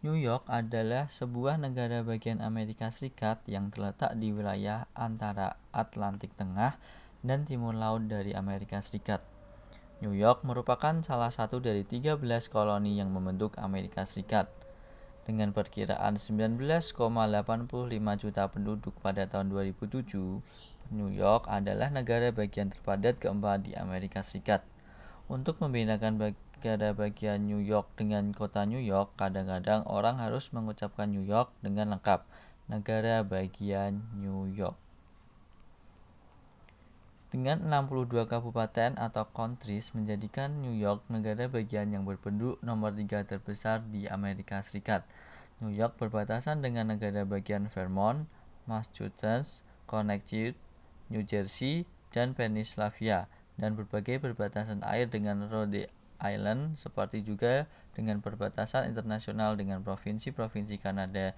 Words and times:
New 0.00 0.16
York 0.16 0.48
adalah 0.48 1.12
sebuah 1.12 1.60
negara 1.60 2.00
bagian 2.00 2.40
Amerika 2.40 2.88
Serikat 2.88 3.44
yang 3.44 3.68
terletak 3.68 4.16
di 4.16 4.32
wilayah 4.32 4.88
antara 4.96 5.60
Atlantik 5.76 6.32
Tengah 6.40 6.80
dan 7.20 7.44
Timur 7.44 7.76
Laut 7.76 8.08
dari 8.08 8.32
Amerika 8.32 8.80
Serikat. 8.80 9.20
New 10.00 10.16
York 10.16 10.40
merupakan 10.40 11.04
salah 11.04 11.28
satu 11.28 11.60
dari 11.60 11.84
13 11.84 12.16
koloni 12.48 12.96
yang 12.96 13.12
membentuk 13.12 13.60
Amerika 13.60 14.08
Serikat. 14.08 14.48
Dengan 15.28 15.52
perkiraan 15.52 16.16
19,85 16.16 16.96
juta 18.16 18.48
penduduk 18.48 18.96
pada 19.04 19.28
tahun 19.28 19.52
2007, 19.52 20.16
New 20.96 21.12
York 21.12 21.44
adalah 21.44 21.92
negara 21.92 22.32
bagian 22.32 22.72
terpadat 22.72 23.20
keempat 23.20 23.68
di 23.68 23.76
Amerika 23.76 24.24
Serikat. 24.24 24.64
Untuk 25.28 25.60
membedakan 25.60 26.16
negara 26.60 26.92
bagian 26.92 27.48
New 27.48 27.56
York 27.56 27.88
dengan 27.96 28.36
kota 28.36 28.68
New 28.68 28.84
York, 28.84 29.16
kadang-kadang 29.16 29.80
orang 29.88 30.20
harus 30.20 30.52
mengucapkan 30.52 31.08
New 31.08 31.24
York 31.24 31.48
dengan 31.64 31.96
lengkap, 31.96 32.28
negara 32.68 33.24
bagian 33.24 34.04
New 34.12 34.44
York. 34.52 34.76
Dengan 37.32 37.64
62 37.64 38.28
kabupaten 38.28 38.92
atau 39.00 39.24
countries 39.32 39.96
menjadikan 39.96 40.52
New 40.60 40.76
York 40.76 41.00
negara 41.08 41.48
bagian 41.48 41.96
yang 41.96 42.04
berpenduduk 42.04 42.60
nomor 42.60 42.92
tiga 42.92 43.24
terbesar 43.24 43.80
di 43.88 44.04
Amerika 44.04 44.60
Serikat. 44.60 45.08
New 45.64 45.72
York 45.72 45.96
berbatasan 45.96 46.60
dengan 46.60 46.92
negara 46.92 47.24
bagian 47.24 47.72
Vermont, 47.72 48.28
Massachusetts, 48.68 49.64
Connecticut, 49.88 50.60
New 51.08 51.24
Jersey, 51.24 51.88
dan 52.12 52.36
Pennsylvania 52.36 53.32
dan 53.56 53.80
berbagai 53.80 54.20
perbatasan 54.20 54.84
air 54.84 55.08
dengan 55.08 55.48
Rhode 55.48 55.88
Island 56.20 56.76
seperti 56.76 57.24
juga 57.24 57.66
dengan 57.96 58.22
perbatasan 58.22 58.86
internasional 58.86 59.58
dengan 59.58 59.82
provinsi-provinsi 59.82 60.78
Kanada 60.78 61.34